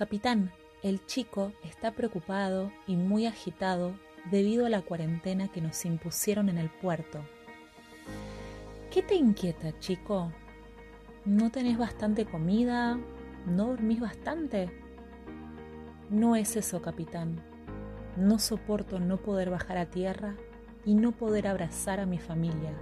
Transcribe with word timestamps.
Capitán, 0.00 0.50
el 0.82 1.04
chico 1.04 1.52
está 1.62 1.90
preocupado 1.90 2.72
y 2.86 2.96
muy 2.96 3.26
agitado 3.26 3.92
debido 4.30 4.64
a 4.64 4.70
la 4.70 4.80
cuarentena 4.80 5.48
que 5.48 5.60
nos 5.60 5.84
impusieron 5.84 6.48
en 6.48 6.56
el 6.56 6.70
puerto. 6.70 7.20
¿Qué 8.90 9.02
te 9.02 9.14
inquieta, 9.14 9.78
chico? 9.78 10.32
¿No 11.26 11.50
tenés 11.50 11.76
bastante 11.76 12.24
comida? 12.24 12.98
¿No 13.44 13.66
dormís 13.66 14.00
bastante? 14.00 14.70
No 16.08 16.34
es 16.34 16.56
eso, 16.56 16.80
capitán. 16.80 17.38
No 18.16 18.38
soporto 18.38 19.00
no 19.00 19.18
poder 19.18 19.50
bajar 19.50 19.76
a 19.76 19.90
tierra 19.90 20.34
y 20.86 20.94
no 20.94 21.12
poder 21.12 21.46
abrazar 21.46 22.00
a 22.00 22.06
mi 22.06 22.18
familia. 22.18 22.72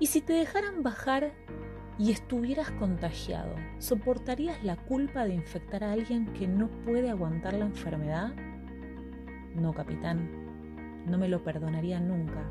¿Y 0.00 0.08
si 0.08 0.20
te 0.20 0.34
dejaran 0.34 0.82
bajar 0.82 1.32
y 2.00 2.12
estuvieras 2.12 2.70
contagiado, 2.70 3.54
¿soportarías 3.78 4.64
la 4.64 4.76
culpa 4.76 5.26
de 5.26 5.34
infectar 5.34 5.84
a 5.84 5.92
alguien 5.92 6.32
que 6.32 6.48
no 6.48 6.68
puede 6.86 7.10
aguantar 7.10 7.52
la 7.52 7.66
enfermedad? 7.66 8.32
No, 9.54 9.74
capitán, 9.74 11.04
no 11.04 11.18
me 11.18 11.28
lo 11.28 11.44
perdonaría 11.44 12.00
nunca. 12.00 12.50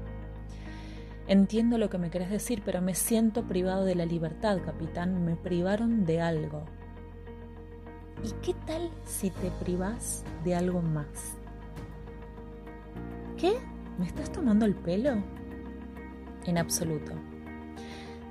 Entiendo 1.25 1.79
lo 1.79 1.89
que 1.89 1.97
me 1.97 2.11
querés 2.11 2.29
decir, 2.29 2.61
pero 2.63 2.79
me 2.79 2.93
siento 2.93 3.47
privado 3.47 3.85
de 3.85 3.95
la 3.95 4.05
libertad, 4.05 4.59
capitán. 4.63 5.25
Me 5.25 5.35
privaron 5.35 6.05
de 6.05 6.21
algo. 6.21 6.65
¿Y 8.23 8.31
qué 8.43 8.53
tal 8.67 8.91
si 9.03 9.31
te 9.31 9.49
privas 9.49 10.23
de 10.43 10.53
algo 10.53 10.83
más? 10.83 11.39
¿Qué? 13.35 13.53
¿Me 13.97 14.05
estás 14.05 14.31
tomando 14.31 14.67
el 14.67 14.75
pelo? 14.75 15.23
En 16.45 16.59
absoluto. 16.59 17.13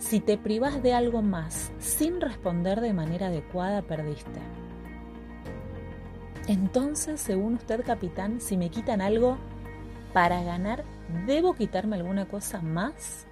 Si 0.09 0.21
te 0.21 0.39
privas 0.39 0.83
de 0.83 0.95
algo 0.95 1.21
más 1.21 1.71
sin 1.80 2.23
responder 2.23 2.80
de 2.80 2.95
manera 2.95 3.27
adecuada, 3.27 3.83
perdiste. 3.83 4.41
Entonces, 6.47 7.20
según 7.20 7.56
usted, 7.56 7.84
capitán, 7.84 8.41
si 8.41 8.56
me 8.56 8.70
quitan 8.70 9.03
algo 9.03 9.36
para 10.14 10.42
ganar, 10.42 10.83
¿debo 11.27 11.53
quitarme 11.53 11.97
alguna 11.97 12.27
cosa 12.27 12.62
más? 12.62 13.27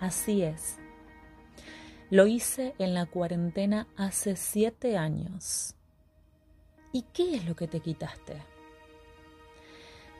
Así 0.00 0.42
es. 0.42 0.76
Lo 2.10 2.26
hice 2.26 2.74
en 2.78 2.92
la 2.92 3.06
cuarentena 3.06 3.86
hace 3.96 4.36
siete 4.36 4.98
años. 4.98 5.76
¿Y 6.92 7.06
qué 7.14 7.36
es 7.36 7.46
lo 7.46 7.56
que 7.56 7.68
te 7.68 7.80
quitaste? 7.80 8.36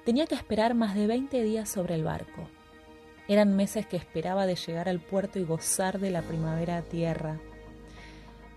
Tenía 0.06 0.26
que 0.26 0.36
esperar 0.36 0.72
más 0.72 0.94
de 0.94 1.06
20 1.06 1.42
días 1.42 1.68
sobre 1.68 1.96
el 1.96 2.04
barco 2.04 2.48
eran 3.30 3.54
meses 3.54 3.86
que 3.86 3.96
esperaba 3.96 4.44
de 4.44 4.56
llegar 4.56 4.88
al 4.88 4.98
puerto 4.98 5.38
y 5.38 5.44
gozar 5.44 6.00
de 6.00 6.10
la 6.10 6.22
primavera 6.22 6.78
a 6.78 6.82
tierra. 6.82 7.38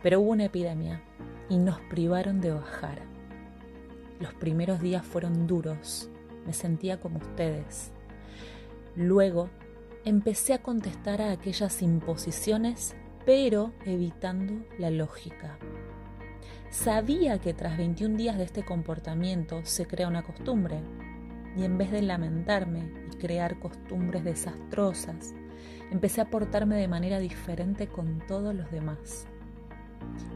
Pero 0.02 0.20
hubo 0.20 0.32
una 0.32 0.46
epidemia 0.46 1.04
y 1.48 1.58
nos 1.58 1.80
privaron 1.92 2.42
de 2.42 2.54
bajar. 2.54 3.04
Los 4.20 4.34
primeros 4.34 4.82
días 4.82 5.06
fueron 5.06 5.46
duros, 5.46 6.10
me 6.48 6.54
sentía 6.54 7.00
como 7.00 7.20
ustedes. 7.20 7.92
Luego 8.96 9.52
empecé 10.06 10.56
a 10.56 10.64
contestar 10.64 11.22
a 11.22 11.30
aquellas 11.30 11.84
imposiciones, 11.84 12.96
pero 13.28 13.74
evitando 13.86 14.66
la 14.80 14.90
lógica. 14.90 15.60
Sabía 16.72 17.38
que 17.38 17.54
tras 17.54 17.78
21 17.78 18.18
días 18.18 18.40
de 18.40 18.46
este 18.46 18.66
comportamiento 18.66 19.64
se 19.66 19.86
crea 19.86 20.08
una 20.08 20.24
costumbre, 20.24 20.80
y 21.56 21.64
en 21.64 21.78
vez 21.78 21.92
de 21.92 22.02
lamentarme 22.02 22.92
y 23.12 23.18
crear 23.18 23.60
costumbres 23.60 24.24
desastrosas, 24.24 25.34
empecé 25.92 26.22
a 26.22 26.30
portarme 26.30 26.76
de 26.76 26.88
manera 26.88 27.20
diferente 27.20 27.88
con 27.88 28.20
todos 28.28 28.56
los 28.56 28.70
demás. 28.72 29.28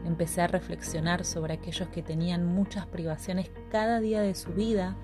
Empecé 0.04 0.42
a 0.42 0.46
reflexionar 0.46 1.24
sobre 1.24 1.54
aquellos 1.54 1.88
que 1.88 2.02
tenían 2.02 2.46
muchas 2.46 2.86
privaciones 2.86 3.50
cada 3.70 4.00
día 4.00 4.22
de 4.22 4.34
su 4.34 4.52
vida 4.52 4.96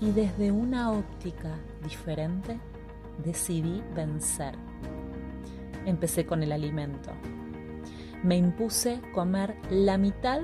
y 0.00 0.10
desde 0.10 0.52
una 0.52 0.92
óptica 0.92 1.58
diferente 1.82 2.58
decidí 3.24 3.82
vencer. 3.94 4.54
Empecé 5.86 6.26
con 6.26 6.42
el 6.42 6.52
alimento. 6.52 7.10
Me 8.22 8.36
impuse 8.36 9.00
comer 9.14 9.56
la 9.70 9.98
mitad 9.98 10.40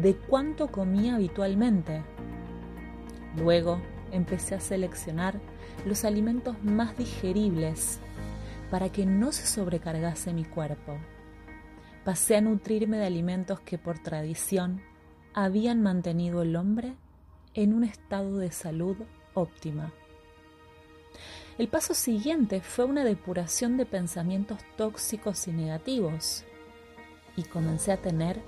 de 0.00 0.16
cuánto 0.16 0.68
comía 0.68 1.16
habitualmente. 1.16 2.02
Luego 3.36 3.80
empecé 4.12 4.54
a 4.54 4.60
seleccionar 4.60 5.40
los 5.84 6.04
alimentos 6.04 6.62
más 6.62 6.96
digeribles 6.96 8.00
para 8.70 8.90
que 8.90 9.06
no 9.06 9.32
se 9.32 9.46
sobrecargase 9.46 10.32
mi 10.32 10.44
cuerpo. 10.44 10.96
Pasé 12.04 12.36
a 12.36 12.40
nutrirme 12.40 12.98
de 12.98 13.06
alimentos 13.06 13.60
que 13.60 13.78
por 13.78 13.98
tradición 13.98 14.80
habían 15.34 15.82
mantenido 15.82 16.42
el 16.42 16.56
hombre 16.56 16.94
en 17.54 17.74
un 17.74 17.84
estado 17.84 18.38
de 18.38 18.50
salud 18.50 18.96
óptima. 19.34 19.92
El 21.58 21.68
paso 21.68 21.92
siguiente 21.94 22.62
fue 22.62 22.86
una 22.86 23.04
depuración 23.04 23.76
de 23.76 23.84
pensamientos 23.84 24.58
tóxicos 24.76 25.46
y 25.46 25.52
negativos 25.52 26.44
y 27.36 27.42
comencé 27.42 27.92
a 27.92 28.00
tener 28.00 28.40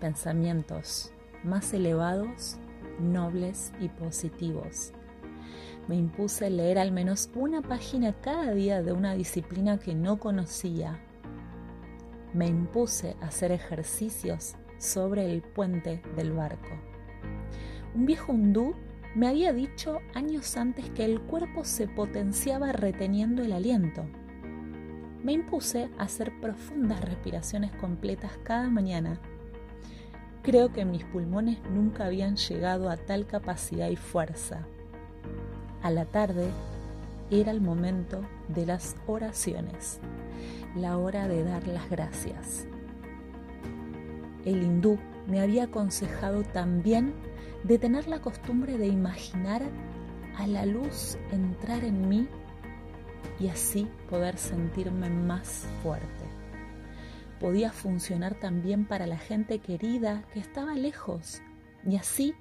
pensamientos 0.00 1.12
más 1.42 1.72
elevados 1.72 2.58
nobles 3.00 3.72
y 3.80 3.88
positivos. 3.88 4.92
Me 5.88 5.96
impuse 5.96 6.50
leer 6.50 6.78
al 6.78 6.90
menos 6.90 7.30
una 7.34 7.62
página 7.62 8.12
cada 8.20 8.52
día 8.52 8.82
de 8.82 8.92
una 8.92 9.14
disciplina 9.14 9.78
que 9.78 9.94
no 9.94 10.18
conocía. 10.18 11.00
Me 12.34 12.46
impuse 12.46 13.16
hacer 13.20 13.52
ejercicios 13.52 14.56
sobre 14.78 15.32
el 15.32 15.42
puente 15.42 16.02
del 16.16 16.32
barco. 16.32 16.70
Un 17.94 18.06
viejo 18.06 18.32
hindú 18.32 18.74
me 19.14 19.28
había 19.28 19.52
dicho 19.52 20.00
años 20.12 20.56
antes 20.56 20.90
que 20.90 21.04
el 21.04 21.20
cuerpo 21.22 21.64
se 21.64 21.88
potenciaba 21.88 22.72
reteniendo 22.72 23.42
el 23.42 23.52
aliento. 23.52 24.04
Me 25.22 25.32
impuse 25.32 25.88
hacer 25.98 26.38
profundas 26.40 27.00
respiraciones 27.00 27.72
completas 27.76 28.32
cada 28.44 28.68
mañana 28.68 29.20
Creo 30.46 30.72
que 30.72 30.84
mis 30.84 31.02
pulmones 31.02 31.58
nunca 31.72 32.06
habían 32.06 32.36
llegado 32.36 32.88
a 32.88 32.96
tal 32.96 33.26
capacidad 33.26 33.88
y 33.88 33.96
fuerza. 33.96 34.64
A 35.82 35.90
la 35.90 36.04
tarde 36.04 36.50
era 37.32 37.50
el 37.50 37.60
momento 37.60 38.20
de 38.46 38.64
las 38.64 38.94
oraciones, 39.08 39.98
la 40.76 40.98
hora 40.98 41.26
de 41.26 41.42
dar 41.42 41.66
las 41.66 41.90
gracias. 41.90 42.68
El 44.44 44.62
hindú 44.62 45.00
me 45.26 45.40
había 45.40 45.64
aconsejado 45.64 46.44
también 46.44 47.12
de 47.64 47.80
tener 47.80 48.06
la 48.06 48.20
costumbre 48.20 48.78
de 48.78 48.86
imaginar 48.86 49.62
a 50.36 50.46
la 50.46 50.64
luz 50.64 51.18
entrar 51.32 51.82
en 51.82 52.08
mí 52.08 52.28
y 53.40 53.48
así 53.48 53.88
poder 54.08 54.38
sentirme 54.38 55.10
más 55.10 55.66
fuerte 55.82 56.45
podía 57.38 57.72
funcionar 57.72 58.34
también 58.34 58.86
para 58.86 59.06
la 59.06 59.18
gente 59.18 59.58
querida 59.58 60.24
que 60.32 60.40
estaba 60.40 60.74
lejos. 60.74 61.42
Y 61.86 61.96
así, 61.96 62.34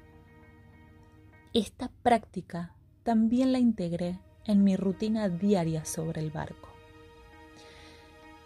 esta 1.53 1.89
práctica 2.03 2.73
también 3.03 3.51
la 3.51 3.59
integré 3.59 4.19
en 4.45 4.63
mi 4.63 4.75
rutina 4.75 5.29
diaria 5.29 5.85
sobre 5.85 6.21
el 6.21 6.31
barco. 6.31 6.69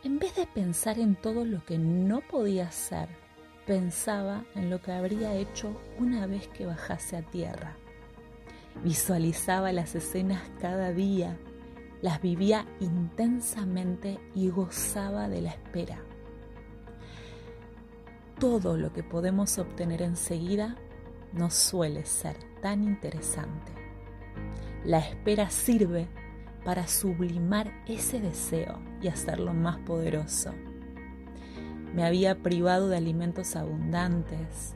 En 0.04 0.18
vez 0.18 0.36
de 0.36 0.48
pensar 0.48 1.00
en 1.00 1.16
todo 1.16 1.46
lo 1.46 1.64
que 1.66 1.78
no 1.78 2.22
podía 2.22 2.68
hacer, 2.68 3.10
pensaba 3.66 4.46
en 4.56 4.70
lo 4.70 4.82
que 4.82 4.92
habría 4.92 5.36
hecho 5.36 5.80
una 5.98 6.26
vez 6.26 6.48
que 6.48 6.66
bajase 6.66 7.18
a 7.18 7.22
tierra. 7.22 7.76
Visualizaba 8.84 9.74
las 9.74 9.96
escenas 9.96 10.42
cada 10.62 10.94
día, 10.94 11.38
las 12.02 12.22
vivía 12.22 12.66
intensamente 12.80 14.20
y 14.34 14.50
gozaba 14.50 15.28
de 15.28 15.42
la 15.42 15.50
espera 15.50 16.02
todo 18.40 18.78
lo 18.78 18.94
que 18.94 19.04
podemos 19.04 19.58
obtener 19.60 20.02
enseguida 20.02 20.78
no 21.34 21.50
suele 21.50 22.06
ser 22.06 22.38
tan 22.62 22.84
interesante. 22.84 23.74
La 24.86 25.00
espera 25.00 25.50
sirve 25.50 26.08
para 26.64 26.88
sublimar 26.88 27.84
ese 27.86 28.22
deseo 28.22 28.80
y 29.02 29.10
hacerlo 29.10 29.54
más 29.54 29.78
poderoso. 29.80 30.54
Me 31.94 32.06
había 32.06 32.42
privado 32.42 32.88
de 32.88 32.96
alimentos 32.96 33.58
abundantes, 33.58 34.74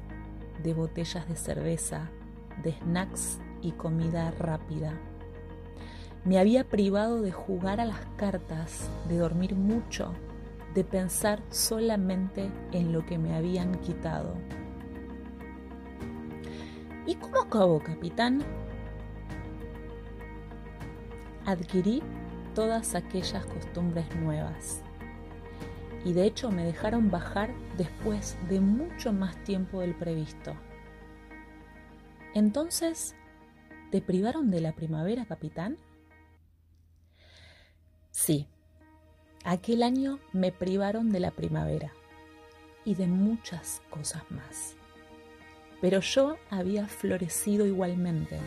de 0.62 0.74
botellas 0.74 1.28
de 1.30 1.36
cerveza, 1.38 2.10
de 2.64 2.74
snacks 2.74 3.40
y 3.62 3.72
comida 3.72 4.32
rápida. 4.32 4.94
Me 6.26 6.38
había 6.38 6.66
privado 6.66 7.22
de 7.22 7.32
jugar 7.32 7.80
a 7.80 7.86
las 7.86 8.06
cartas, 8.18 8.90
de 9.08 9.18
dormir 9.18 9.56
mucho 9.56 10.14
de 10.74 10.84
pensar 10.84 11.42
solamente 11.50 12.50
en 12.72 12.92
lo 12.94 13.06
que 13.06 13.18
me 13.18 13.36
habían 13.36 13.80
quitado. 13.82 14.36
¿Y 17.06 17.16
cómo 17.16 17.42
acabó, 17.42 17.80
capitán? 17.80 18.44
Adquirí 21.46 22.02
todas 22.56 22.96
aquellas 22.96 23.46
costumbres 23.46 24.06
nuevas. 24.16 24.82
y 26.06 26.14
de 26.14 26.26
hecho 26.26 26.52
me 26.52 26.66
dejaron 26.66 27.10
bajar 27.10 27.54
después 27.78 28.38
de 28.50 28.60
mucho 28.60 29.14
más 29.14 29.42
tiempo 29.44 29.80
del 29.80 29.96
previsto. 29.96 30.54
Entonces, 32.34 33.16
¿te 33.92 34.02
privaron 34.02 34.52
de 34.52 34.60
la 34.62 34.74
primavera, 34.74 35.26
capitán? 35.26 35.78
Sí, 38.12 38.48
aquel 39.44 39.84
año 39.84 40.20
me 40.32 40.52
privaron 40.52 41.12
de 41.12 41.20
la 41.20 41.32
primavera 41.32 41.94
y 42.86 42.96
de 42.96 43.08
muchas 43.08 43.82
cosas 43.90 44.24
más. 44.30 44.76
Pero 45.82 46.00
yo 46.00 46.38
había 46.50 46.88
florecido 46.88 47.66
igualmente, 47.66 48.40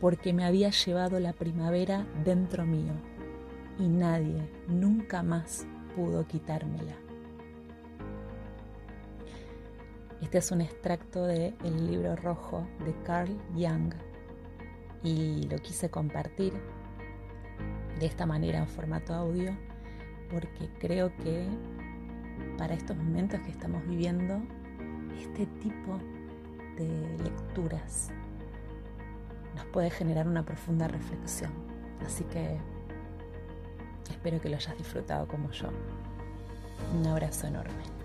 porque 0.00 0.32
me 0.32 0.44
había 0.44 0.70
llevado 0.70 1.18
la 1.18 1.32
primavera 1.32 2.06
dentro 2.24 2.64
mío 2.64 2.92
y 3.78 3.88
nadie 3.88 4.48
nunca 4.68 5.22
más 5.22 5.66
pudo 5.96 6.26
quitármela. 6.26 6.96
Este 10.20 10.38
es 10.38 10.52
un 10.52 10.60
extracto 10.60 11.26
del 11.26 11.54
el 11.64 11.86
libro 11.88 12.14
rojo 12.14 12.66
de 12.84 12.94
Carl 13.02 13.36
Jung 13.54 13.92
y 15.02 15.42
lo 15.48 15.58
quise 15.58 15.90
compartir 15.90 16.54
de 18.02 18.08
esta 18.08 18.26
manera 18.26 18.58
en 18.58 18.66
formato 18.66 19.14
audio 19.14 19.56
porque 20.28 20.68
creo 20.80 21.14
que 21.18 21.46
para 22.58 22.74
estos 22.74 22.96
momentos 22.96 23.38
que 23.42 23.50
estamos 23.52 23.86
viviendo, 23.86 24.42
este 25.16 25.46
tipo 25.60 25.98
de 26.76 27.22
lecturas 27.22 28.10
nos 29.54 29.64
puede 29.66 29.88
generar 29.90 30.26
una 30.26 30.44
profunda 30.44 30.88
reflexión. 30.88 31.52
Así 32.04 32.24
que 32.24 32.58
espero 34.10 34.40
que 34.40 34.48
lo 34.48 34.56
hayas 34.56 34.76
disfrutado 34.76 35.28
como 35.28 35.52
yo. 35.52 35.68
Un 36.98 37.06
abrazo 37.06 37.46
enorme. 37.46 38.01